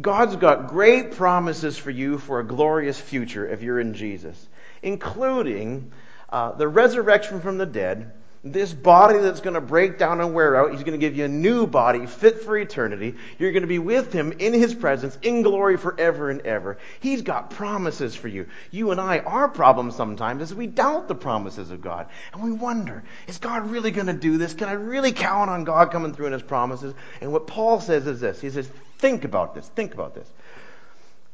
[0.00, 4.48] God's got great promises for you for a glorious future if you're in Jesus,
[4.82, 5.92] including
[6.30, 8.12] uh, the resurrection from the dead,
[8.44, 11.24] this body that's going to break down and wear out, he's going to give you
[11.24, 13.14] a new body fit for eternity.
[13.38, 16.78] You're going to be with him in his presence in glory forever and ever.
[16.98, 18.46] He's got promises for you.
[18.72, 22.08] You and I, our problem sometimes is we doubt the promises of God.
[22.32, 24.54] And we wonder, is God really going to do this?
[24.54, 26.94] Can I really count on God coming through in his promises?
[27.20, 28.40] And what Paul says is this.
[28.40, 29.68] He says, think about this.
[29.68, 30.28] Think about this.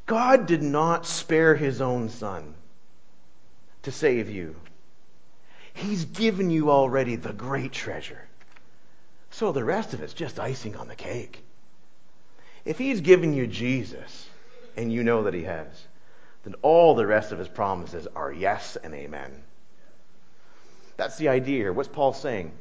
[0.05, 2.53] God did not spare his own son
[3.81, 4.55] to save you.
[5.73, 8.21] He's given you already the great treasure.
[9.31, 11.43] So the rest of it's just icing on the cake.
[12.65, 14.27] If He's given you Jesus,
[14.75, 15.67] and you know that He has,
[16.43, 19.43] then all the rest of His promises are yes and amen.
[20.97, 21.73] That's the idea here.
[21.73, 22.51] What's Paul saying?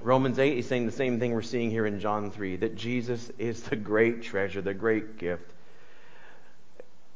[0.00, 3.30] Romans 8, he's saying the same thing we're seeing here in John 3 that Jesus
[3.38, 5.50] is the great treasure, the great gift.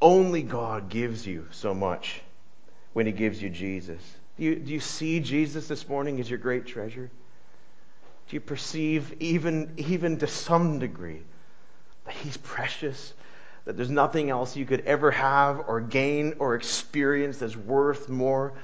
[0.00, 2.20] Only God gives you so much
[2.92, 4.02] when He gives you Jesus.
[4.36, 7.10] Do you, do you see Jesus this morning as your great treasure?
[8.28, 11.22] Do you perceive, even, even to some degree,
[12.06, 13.12] that He's precious,
[13.66, 18.54] that there's nothing else you could ever have or gain or experience that's worth more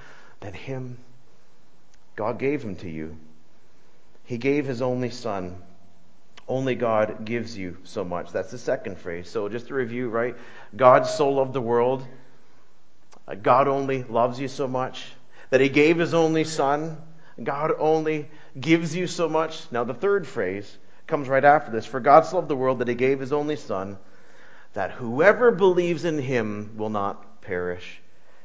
[0.40, 0.96] than Him?
[2.16, 3.18] God gave Him to you.
[4.24, 5.62] He gave His only Son.
[6.48, 8.32] Only God gives you so much.
[8.32, 9.28] That's the second phrase.
[9.28, 10.34] So, just to review, right?
[10.74, 12.06] God so loved the world.
[13.26, 15.04] Uh, God only loves you so much
[15.50, 16.96] that he gave his only son.
[17.42, 19.70] God only gives you so much.
[19.70, 21.86] Now, the third phrase comes right after this.
[21.86, 23.98] For God so loved the world that he gave his only son,
[24.74, 28.00] that whoever believes in him will not perish.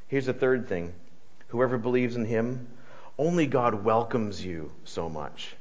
[0.08, 0.94] Here's the third thing
[1.48, 2.68] whoever believes in him,
[3.18, 5.56] only God welcomes you so much.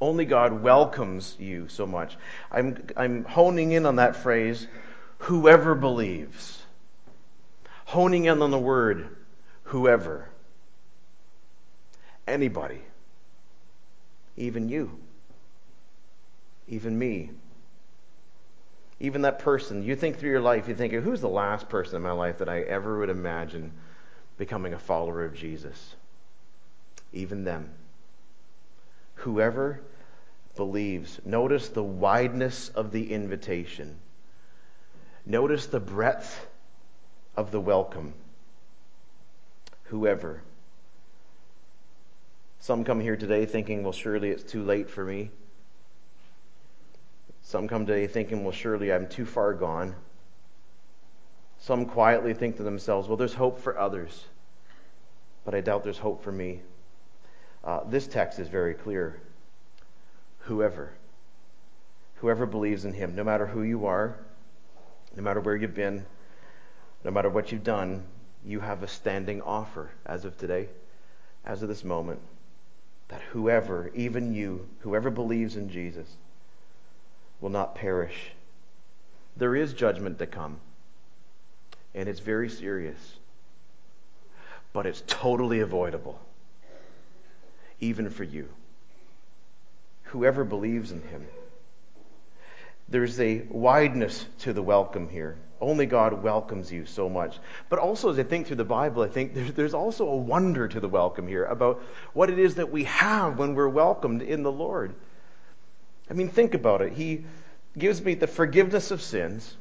[0.00, 2.16] Only God welcomes you so much.
[2.50, 4.66] I'm, I'm honing in on that phrase,
[5.18, 6.60] whoever believes.
[7.84, 9.16] Honing in on the word,
[9.72, 10.28] whoever.
[12.28, 12.82] Anybody.
[14.36, 14.98] Even you.
[16.68, 17.30] Even me.
[19.00, 19.82] Even that person.
[19.82, 22.50] You think through your life, you think, who's the last person in my life that
[22.50, 23.72] I ever would imagine
[24.36, 25.96] becoming a follower of Jesus?
[27.14, 27.70] Even them.
[29.14, 29.80] Whoever
[30.54, 31.18] believes.
[31.24, 33.96] Notice the wideness of the invitation.
[35.24, 36.46] Notice the breadth
[37.38, 38.12] of the welcome
[39.92, 40.42] whoever.
[42.60, 45.30] Some come here today thinking, well, surely it's too late for me.
[47.42, 49.94] Some come today thinking, well, surely I'm too far gone.
[51.58, 54.24] Some quietly think to themselves, well, there's hope for others,
[55.44, 56.62] but I doubt there's hope for me.
[57.62, 59.20] Uh, this text is very clear.
[60.38, 60.94] Whoever,
[62.14, 64.16] whoever believes in him, no matter who you are,
[65.14, 66.06] no matter where you've been,
[67.04, 68.06] no matter what you've done,
[68.44, 70.68] you have a standing offer as of today,
[71.44, 72.20] as of this moment,
[73.08, 76.08] that whoever, even you, whoever believes in Jesus,
[77.40, 78.32] will not perish.
[79.36, 80.58] There is judgment to come,
[81.94, 83.16] and it's very serious,
[84.72, 86.20] but it's totally avoidable,
[87.80, 88.48] even for you.
[90.04, 91.26] Whoever believes in him.
[92.92, 95.38] There's a wideness to the welcome here.
[95.62, 97.38] Only God welcomes you so much.
[97.70, 100.68] But also, as I think through the Bible, I think there's, there's also a wonder
[100.68, 104.42] to the welcome here about what it is that we have when we're welcomed in
[104.42, 104.94] the Lord.
[106.10, 106.92] I mean, think about it.
[106.92, 107.24] He
[107.78, 109.56] gives me the forgiveness of sins,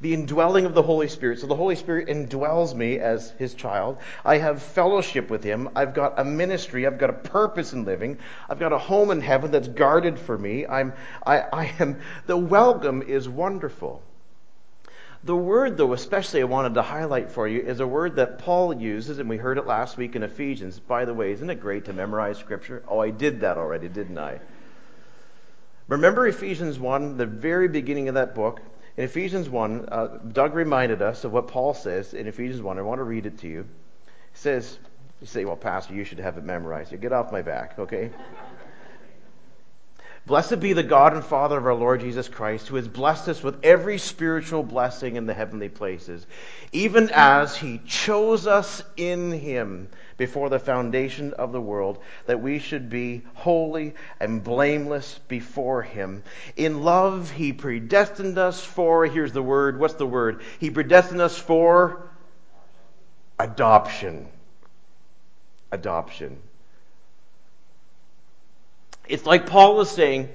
[0.00, 1.40] the indwelling of the Holy Spirit.
[1.40, 3.98] So the Holy Spirit indwells me as his child.
[4.24, 5.70] I have fellowship with him.
[5.74, 6.86] I've got a ministry.
[6.86, 8.18] I've got a purpose in living.
[8.48, 10.66] I've got a home in heaven that's guarded for me.
[10.66, 10.92] I'm,
[11.26, 14.02] I, I am, the welcome is wonderful.
[15.24, 18.80] The word, though, especially I wanted to highlight for you, is a word that Paul
[18.80, 20.78] uses, and we heard it last week in Ephesians.
[20.78, 22.84] By the way, isn't it great to memorize Scripture?
[22.86, 24.38] Oh, I did that already, didn't I?
[25.88, 28.60] Remember Ephesians 1, the very beginning of that book?
[28.98, 32.80] In Ephesians 1, uh, Doug reminded us of what Paul says in Ephesians 1.
[32.80, 33.62] I want to read it to you.
[33.62, 34.76] He says,
[35.20, 36.90] You say, well, Pastor, you should have it memorized.
[36.90, 38.10] You get off my back, okay?
[40.26, 43.40] Blessed be the God and Father of our Lord Jesus Christ, who has blessed us
[43.40, 46.26] with every spiritual blessing in the heavenly places,
[46.72, 52.58] even as he chose us in him before the foundation of the world, that we
[52.58, 56.22] should be holy and blameless before him.
[56.56, 60.42] In love, he predestined us for, here's the word, what's the word?
[60.58, 62.10] He predestined us for
[63.38, 64.28] adoption.
[65.70, 66.42] Adoption.
[69.08, 70.28] It's like Paul is saying,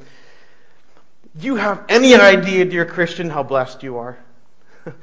[1.38, 4.17] Do you have any idea, dear Christian, how blessed you are?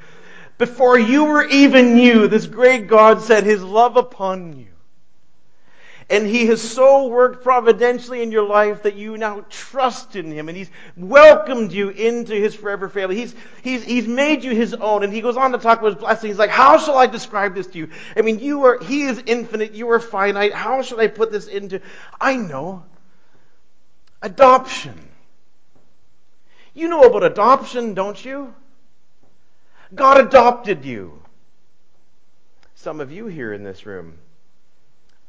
[0.61, 4.67] Before you were even you, this great God set his love upon you.
[6.07, 10.49] And he has so worked providentially in your life that you now trust in him
[10.49, 13.15] and he's welcomed you into his forever family.
[13.15, 15.03] He's, he's, he's made you his own.
[15.03, 16.29] And he goes on to talk about his blessing.
[16.29, 17.89] He's like, how shall I describe this to you?
[18.15, 19.71] I mean, you are, he is infinite.
[19.71, 20.53] You are finite.
[20.53, 21.81] How shall I put this into,
[22.19, 22.83] I know.
[24.21, 25.09] Adoption.
[26.75, 28.53] You know about adoption, don't you?
[29.93, 31.21] God adopted you.
[32.75, 34.17] Some of you here in this room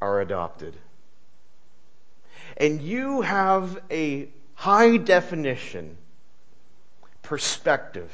[0.01, 0.77] are adopted.
[2.57, 5.97] And you have a high definition
[7.23, 8.11] perspective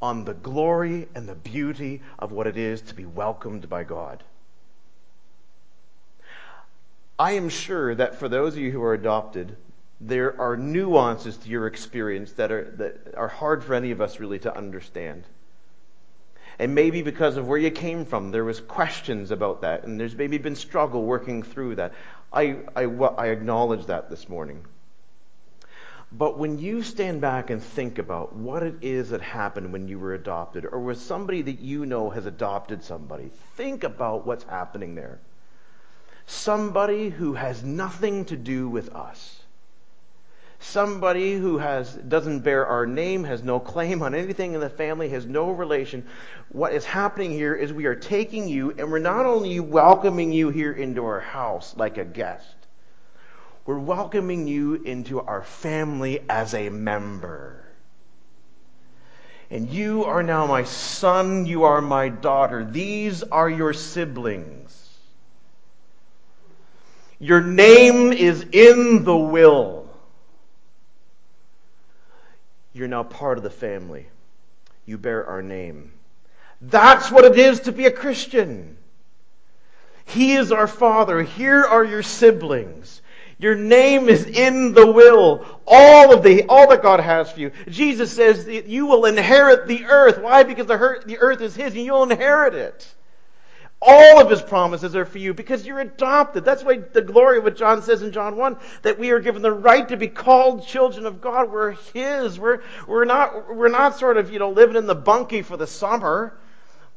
[0.00, 4.22] on the glory and the beauty of what it is to be welcomed by God.
[7.18, 9.56] I am sure that for those of you who are adopted,
[10.00, 14.20] there are nuances to your experience that are, that are hard for any of us
[14.20, 15.24] really to understand.
[16.58, 20.16] And maybe because of where you came from, there was questions about that, and there's
[20.16, 21.92] maybe been struggle working through that.
[22.32, 24.64] I, I, I acknowledge that this morning.
[26.10, 29.98] But when you stand back and think about what it is that happened when you
[29.98, 34.94] were adopted, or was somebody that you know has adopted somebody, think about what's happening
[34.94, 35.20] there.
[36.26, 39.37] Somebody who has nothing to do with us
[40.68, 45.08] somebody who has doesn't bear our name has no claim on anything in the family
[45.08, 46.06] has no relation.
[46.50, 50.50] What is happening here is we are taking you and we're not only welcoming you
[50.50, 52.54] here into our house like a guest
[53.68, 57.62] we're welcoming you into our family as a member.
[59.50, 62.64] And you are now my son you are my daughter.
[62.64, 64.88] These are your siblings.
[67.18, 69.77] Your name is in the will
[72.78, 74.06] you're now part of the family.
[74.86, 75.92] You bear our name.
[76.60, 78.76] That's what it is to be a Christian.
[80.06, 81.22] He is our Father.
[81.22, 83.02] Here are your siblings.
[83.38, 85.44] Your name is in the will.
[85.66, 87.52] All of the, all that God has for you.
[87.68, 90.18] Jesus says that you will inherit the earth.
[90.18, 90.42] Why?
[90.42, 92.94] Because the earth is His and you'll inherit it.
[93.80, 96.44] All of his promises are for you because you're adopted.
[96.44, 99.40] That's why the glory of what John says in John 1, that we are given
[99.40, 101.52] the right to be called children of God.
[101.52, 102.40] We're his.
[102.40, 105.68] We're, we're not, we're not sort of, you know, living in the bunkie for the
[105.68, 106.36] summer.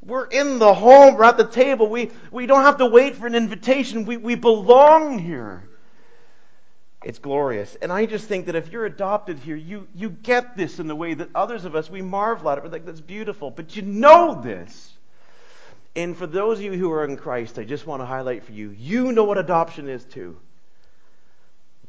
[0.04, 1.16] We're in the home.
[1.16, 1.88] We're at the table.
[1.88, 4.06] We, we don't have to wait for an invitation.
[4.06, 5.70] We, we belong here.
[7.04, 7.76] It's glorious.
[7.80, 10.96] And I just think that if you're adopted here, you, you get this in the
[10.96, 12.64] way that others of us, we marvel at it.
[12.64, 13.52] We're like, that's beautiful.
[13.52, 14.94] But you know this.
[15.96, 18.54] And for those of you who are in Christ, I just want to highlight for
[18.54, 20.38] you, you know what adoption is too.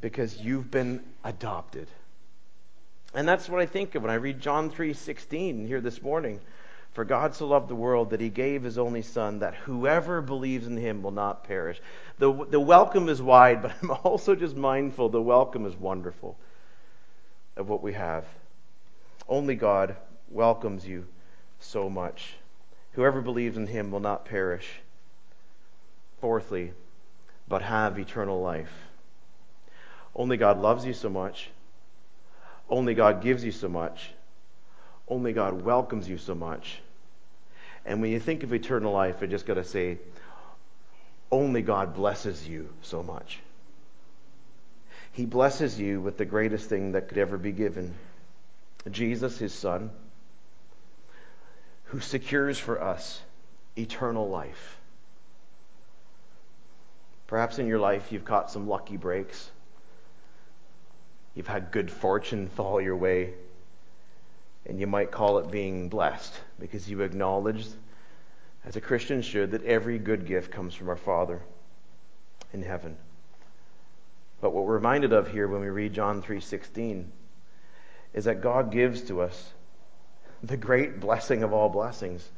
[0.01, 1.87] Because you've been adopted.
[3.15, 6.41] And that's what I think of when I read John 3:16 here this morning.
[6.93, 10.67] For God so loved the world that he gave his only son that whoever believes
[10.67, 11.81] in him will not perish.
[12.19, 16.37] The, the welcome is wide, but I'm also just mindful the welcome is wonderful
[17.57, 18.27] of what we have.
[19.27, 19.97] Only God
[20.31, 21.07] welcomes you
[21.61, 22.35] so much.
[22.93, 24.69] Whoever believes in him will not perish.
[26.21, 26.73] Fourthly,
[27.49, 28.73] but have eternal life.
[30.15, 31.51] Only God loves you so much.
[32.69, 34.11] Only God gives you so much.
[35.09, 36.81] Only God welcomes you so much.
[37.85, 39.99] And when you think of eternal life, I just got to say,
[41.31, 43.41] only God blesses you so much.
[45.13, 47.95] He blesses you with the greatest thing that could ever be given
[48.91, 49.91] Jesus, his Son,
[51.93, 53.21] who secures for us
[53.77, 54.79] eternal life.
[57.27, 59.51] Perhaps in your life you've caught some lucky breaks.
[61.35, 63.35] You've had good fortune fall your way.
[64.65, 67.69] And you might call it being blessed because you acknowledged,
[68.65, 71.43] as a Christian should, that every good gift comes from our Father
[72.55, 72.97] in heaven.
[74.41, 77.11] But what we're reminded of here when we read John 3:16
[78.15, 79.53] is that God gives to us
[80.43, 82.29] the great blessing of all blessings,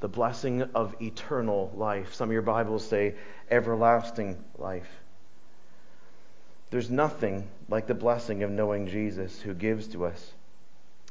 [0.00, 2.14] the blessing of eternal life.
[2.14, 3.14] Some of your Bibles say
[3.50, 4.88] everlasting life.
[6.70, 10.32] There's nothing like the blessing of knowing Jesus who gives to us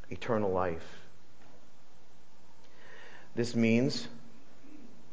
[0.10, 0.86] eternal life.
[3.36, 4.08] This means,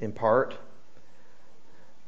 [0.01, 0.57] in part,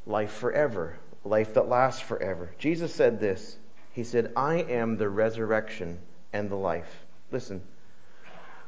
[0.06, 2.50] life forever, life that lasts forever.
[2.58, 3.56] Jesus said this
[3.92, 5.98] He said, I am the resurrection
[6.32, 7.04] and the life.
[7.30, 7.62] Listen,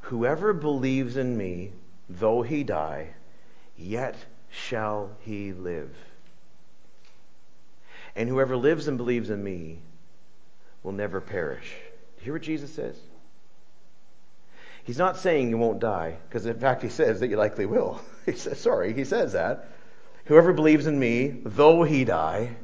[0.09, 1.71] whoever believes in me,
[2.09, 3.11] though he die,
[3.77, 4.17] yet
[4.51, 5.95] shall he live.
[8.17, 9.81] And whoever lives and believes in me
[10.83, 11.75] will never perish.
[12.17, 12.99] Do you hear what Jesus says?
[14.85, 18.01] He's not saying you won't die, because in fact he says that you likely will.
[18.27, 19.71] He says, sorry, he says that.
[20.27, 22.57] Whoever believes in me, though he die.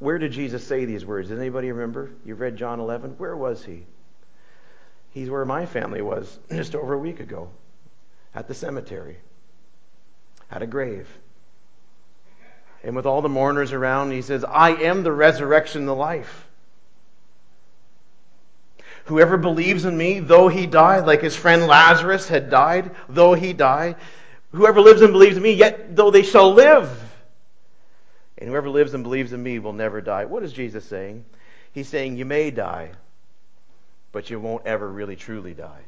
[0.00, 1.28] Where did Jesus say these words?
[1.28, 2.10] Does anybody remember?
[2.24, 3.12] You've read John 11.
[3.12, 3.86] Where was he?
[5.14, 7.48] He's where my family was just over a week ago,
[8.34, 9.16] at the cemetery,
[10.50, 11.08] at a grave.
[12.82, 16.48] And with all the mourners around, he says, I am the resurrection the life.
[19.06, 23.52] Whoever believes in me, though he die, like his friend Lazarus had died, though he
[23.52, 23.96] die,
[24.52, 26.90] whoever lives and believes in me, yet though they shall live.
[28.36, 30.24] And whoever lives and believes in me will never die.
[30.24, 31.24] What is Jesus saying?
[31.72, 32.90] He's saying you may die,
[34.14, 35.82] but you won't ever really truly die.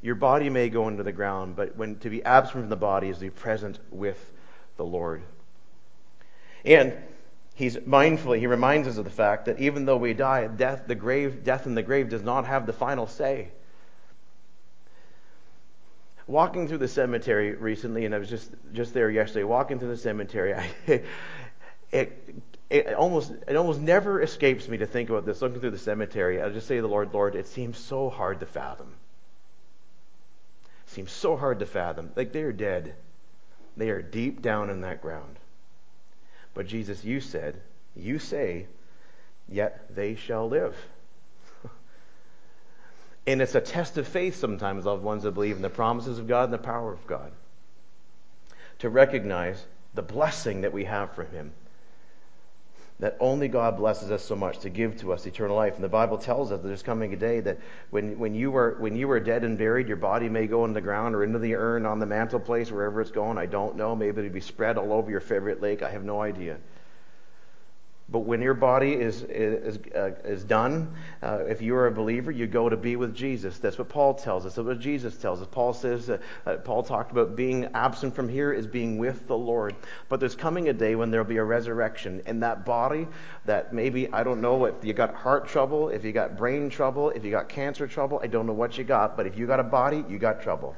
[0.00, 3.10] Your body may go into the ground, but when to be absent from the body
[3.10, 4.32] is to be present with
[4.78, 5.22] the Lord.
[6.64, 6.94] And
[7.54, 10.94] he's mindful, he reminds us of the fact that even though we die, death, the
[10.94, 13.48] grave, death in the grave does not have the final say.
[16.26, 19.98] Walking through the cemetery recently, and I was just, just there yesterday, walking through the
[19.98, 20.54] cemetery,
[20.88, 21.02] I,
[21.92, 22.34] it,
[22.70, 25.40] it almost it almost never escapes me to think about this.
[25.40, 28.40] Looking through the cemetery, I just say to the Lord, Lord, it seems so hard
[28.40, 28.94] to fathom.
[30.86, 32.10] It seems so hard to fathom.
[32.14, 32.94] Like they are dead.
[33.76, 35.38] They are deep down in that ground.
[36.52, 37.60] But Jesus, you said,
[37.94, 38.66] you say,
[39.48, 40.76] yet they shall live.
[43.26, 46.26] and it's a test of faith sometimes, loved ones, that believe in the promises of
[46.26, 47.30] God and the power of God.
[48.80, 49.64] To recognize
[49.94, 51.52] the blessing that we have from Him.
[53.00, 55.76] That only God blesses us so much to give to us eternal life.
[55.76, 57.58] And the Bible tells us that there's coming a day that
[57.90, 60.72] when, when, you were, when you were dead and buried, your body may go in
[60.72, 63.38] the ground or into the urn on the mantelpiece, wherever it's going.
[63.38, 63.94] I don't know.
[63.94, 65.82] Maybe it'll be spread all over your favorite lake.
[65.82, 66.58] I have no idea.
[68.10, 72.30] But when your body is, is, uh, is done, uh, if you are a believer,
[72.30, 73.58] you go to be with Jesus.
[73.58, 74.54] That's what Paul tells us.
[74.54, 75.48] That's what Jesus tells us.
[75.50, 79.36] Paul says, uh, uh, Paul talked about being absent from here is being with the
[79.36, 79.76] Lord.
[80.08, 82.22] But there's coming a day when there'll be a resurrection.
[82.24, 83.06] And that body,
[83.44, 87.10] that maybe, I don't know if you got heart trouble, if you got brain trouble,
[87.10, 89.18] if you got cancer trouble, I don't know what you got.
[89.18, 90.74] But if you got a body, you got trouble.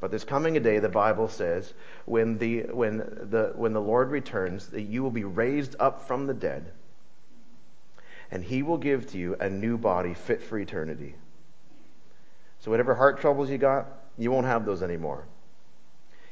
[0.00, 1.72] But there's coming a day, the Bible says,
[2.04, 6.26] when the, when the, when the Lord returns, that you will be raised up from
[6.26, 6.70] the dead,
[8.30, 11.14] and he will give to you a new body fit for eternity.
[12.60, 13.86] So whatever heart troubles you got,
[14.18, 15.24] you won't have those anymore.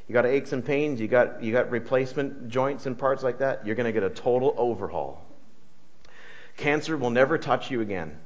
[0.08, 3.66] You got aches and pains, you got, you got replacement joints and parts like that,
[3.66, 5.24] you're going to get a total overhaul.
[6.58, 8.16] Cancer will never touch you again,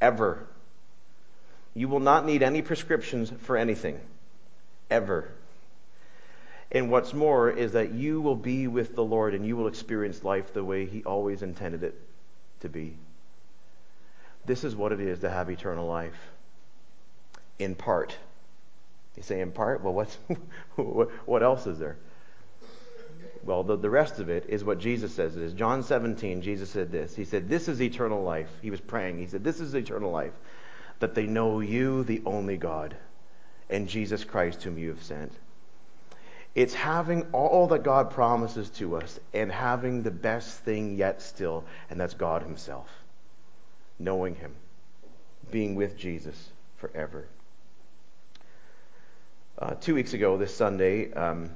[0.00, 0.46] ever.
[1.74, 4.00] You will not need any prescriptions for anything,
[4.90, 5.30] ever.
[6.72, 10.24] And what's more is that you will be with the Lord and you will experience
[10.24, 11.94] life the way He always intended it
[12.60, 12.96] to be.
[14.44, 16.16] This is what it is to have eternal life.
[17.58, 18.16] In part.
[19.16, 19.82] You say in part?
[19.82, 20.14] Well, what's,
[21.24, 21.96] what else is there?
[23.44, 25.52] Well, the, the rest of it is what Jesus says it is.
[25.52, 27.14] John 17, Jesus said this.
[27.14, 28.50] He said, This is eternal life.
[28.60, 29.18] He was praying.
[29.18, 30.32] He said, This is eternal life,
[30.98, 32.96] that they know you, the only God,
[33.70, 35.32] and Jesus Christ, whom you have sent.
[36.54, 41.64] It's having all that God promises to us and having the best thing yet still,
[41.90, 42.88] and that's God Himself.
[43.98, 44.54] Knowing Him,
[45.50, 47.26] being with Jesus forever.
[49.58, 51.50] Uh, two weeks ago, this Sunday, um,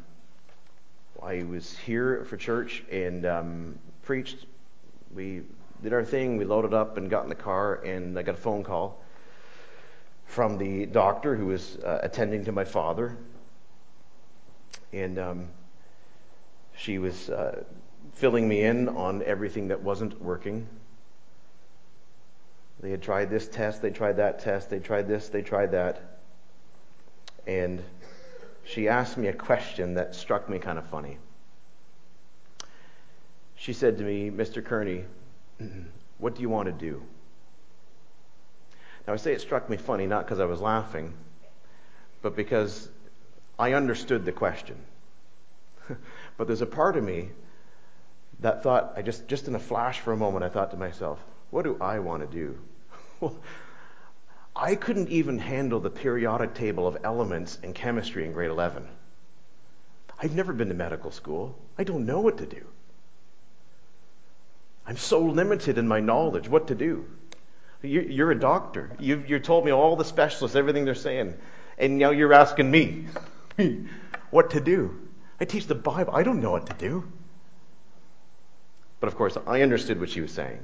[1.22, 4.46] I was here for church and um, preached.
[5.14, 5.42] We
[5.82, 8.38] did our thing, we loaded up and got in the car, and I got a
[8.38, 8.99] phone call
[10.30, 13.16] from the doctor who was uh, attending to my father
[14.92, 15.48] and um,
[16.76, 17.64] she was uh,
[18.14, 20.68] filling me in on everything that wasn't working.
[22.78, 26.20] They had tried this test, they tried that test, they tried this, they tried that.
[27.48, 27.82] And
[28.62, 31.18] she asked me a question that struck me kind of funny.
[33.56, 34.64] She said to me, Mr.
[34.64, 35.06] Kearney,
[36.18, 37.02] what do you want to do?
[39.10, 41.12] Now, I say it struck me funny not because I was laughing,
[42.22, 42.88] but because
[43.58, 44.76] I understood the question.
[46.36, 47.30] but there's a part of me
[48.38, 51.18] that thought, I just, just in a flash for a moment, I thought to myself,
[51.50, 52.56] what do I want to do?
[53.18, 53.34] Well,
[54.54, 58.86] I couldn't even handle the periodic table of elements in chemistry in grade 11.
[60.20, 61.58] I've never been to medical school.
[61.76, 62.64] I don't know what to do.
[64.86, 67.06] I'm so limited in my knowledge what to do.
[67.82, 68.90] You're a doctor.
[68.98, 71.34] You've, you told me all the specialists, everything they're saying.
[71.78, 73.06] And now you're asking me
[74.30, 75.08] what to do.
[75.40, 76.14] I teach the Bible.
[76.14, 77.10] I don't know what to do.
[79.00, 80.60] But of course, I understood what she was saying.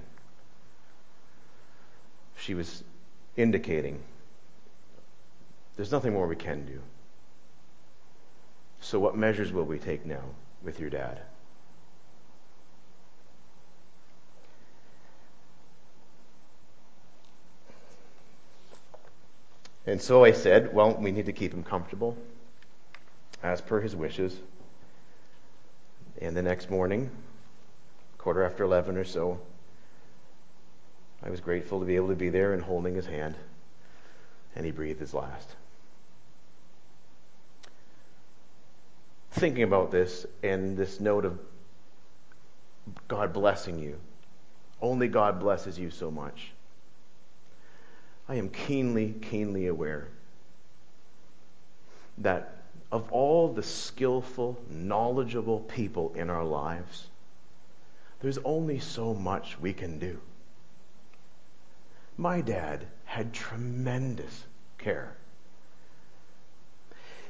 [2.38, 2.84] She was
[3.36, 4.02] indicating
[5.76, 6.80] there's nothing more we can do.
[8.80, 10.22] So, what measures will we take now
[10.62, 11.20] with your dad?
[19.86, 22.16] And so I said, well, we need to keep him comfortable
[23.42, 24.36] as per his wishes.
[26.20, 27.10] And the next morning,
[28.18, 29.38] quarter after 11 or so,
[31.22, 33.36] I was grateful to be able to be there and holding his hand.
[34.56, 35.48] And he breathed his last.
[39.32, 41.38] Thinking about this and this note of
[43.06, 43.98] God blessing you.
[44.80, 46.52] Only God blesses you so much.
[48.28, 50.08] I am keenly, keenly aware
[52.18, 52.56] that
[52.90, 57.08] of all the skillful, knowledgeable people in our lives,
[58.20, 60.20] there's only so much we can do.
[62.16, 64.44] My dad had tremendous
[64.78, 65.16] care.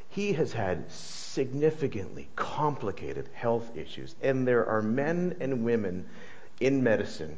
[0.09, 6.07] He has had significantly complicated health issues, and there are men and women
[6.61, 7.36] in medicine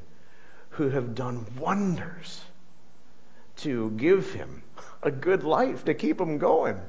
[0.71, 2.43] who have done wonders
[3.59, 4.63] to give him
[5.03, 6.81] a good life, to keep him going.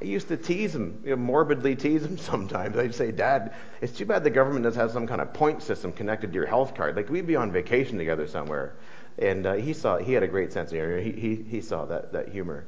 [0.00, 2.76] I used to tease him, you know, morbidly tease him sometimes.
[2.76, 5.92] I'd say, Dad, it's too bad the government doesn't have some kind of point system
[5.92, 6.96] connected to your health card.
[6.96, 8.74] Like we'd be on vacation together somewhere.
[9.18, 11.00] And uh, he saw, he had a great sense of humor.
[11.00, 12.66] He, he, he saw that, that humor.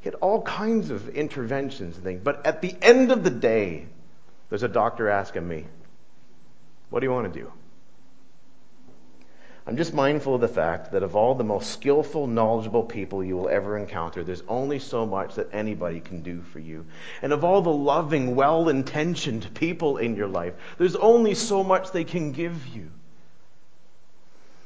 [0.00, 2.20] He had all kinds of interventions and things.
[2.22, 3.86] But at the end of the day,
[4.48, 5.66] there's a doctor asking me,
[6.88, 7.52] What do you want to do?
[9.68, 13.36] I'm just mindful of the fact that of all the most skillful, knowledgeable people you
[13.36, 16.86] will ever encounter, there's only so much that anybody can do for you.
[17.20, 21.90] And of all the loving, well intentioned people in your life, there's only so much
[21.90, 22.92] they can give you.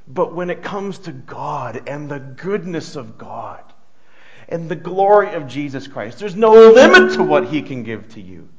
[0.06, 3.62] But when it comes to God and the goodness of God
[4.50, 8.20] and the glory of Jesus Christ, there's no limit to what He can give to
[8.20, 8.50] you.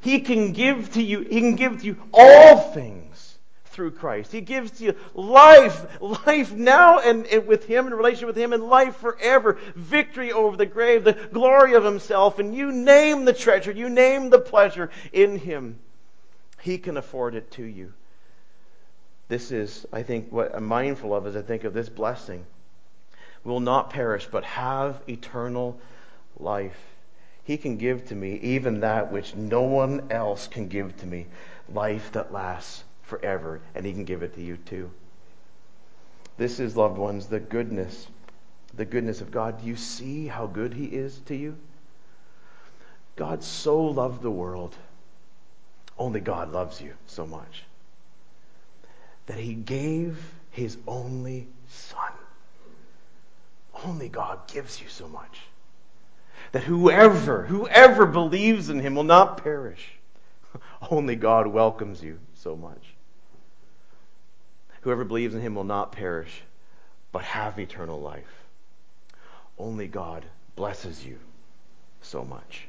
[0.00, 3.33] He can give to you, He can give to you all things
[3.74, 4.30] through Christ.
[4.32, 8.62] He gives you life, life now and, and with Him, in relation with Him, and
[8.62, 9.58] life forever.
[9.74, 14.30] Victory over the grave, the glory of Himself, and you name the treasure, you name
[14.30, 15.78] the pleasure in Him.
[16.62, 17.92] He can afford it to you.
[19.28, 22.46] This is, I think, what I'm mindful of as I think of this blessing.
[23.42, 25.78] Will not perish, but have eternal
[26.38, 26.78] life.
[27.42, 31.26] He can give to me even that which no one else can give to me
[31.68, 34.90] life that lasts forever, and He can give it to you too.
[36.36, 38.06] This is, loved ones, the goodness,
[38.74, 39.60] the goodness of God.
[39.60, 41.56] Do you see how good He is to you?
[43.16, 44.74] God so loved the world.
[45.96, 47.62] Only God loves you so much.
[49.26, 50.18] That He gave
[50.50, 52.12] His only Son.
[53.84, 55.40] Only God gives you so much.
[56.52, 59.92] That whoever, whoever believes in Him will not perish.
[60.90, 62.93] Only God welcomes you so much.
[64.84, 66.42] Whoever believes in him will not perish,
[67.10, 68.44] but have eternal life.
[69.58, 70.26] Only God
[70.56, 71.18] blesses you
[72.02, 72.68] so much.